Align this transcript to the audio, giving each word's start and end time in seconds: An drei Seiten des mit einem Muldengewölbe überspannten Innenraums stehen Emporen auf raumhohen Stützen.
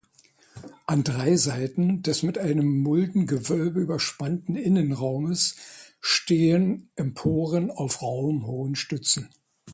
An 0.87 1.03
drei 1.03 1.35
Seiten 1.35 2.01
des 2.01 2.23
mit 2.23 2.39
einem 2.39 2.79
Muldengewölbe 2.81 3.81
überspannten 3.81 4.55
Innenraums 4.55 5.55
stehen 5.99 6.89
Emporen 6.95 7.69
auf 7.69 8.01
raumhohen 8.01 8.73
Stützen. 8.73 9.29